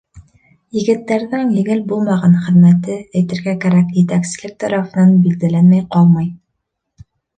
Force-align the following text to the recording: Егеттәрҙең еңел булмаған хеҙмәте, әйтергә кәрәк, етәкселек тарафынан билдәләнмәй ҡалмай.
Егеттәрҙең 0.75 1.51
еңел 1.57 1.83
булмаған 1.91 2.33
хеҙмәте, 2.45 2.95
әйтергә 3.21 3.53
кәрәк, 3.67 3.91
етәкселек 3.99 4.57
тарафынан 4.65 5.15
билдәләнмәй 5.27 5.87
ҡалмай. 5.97 6.31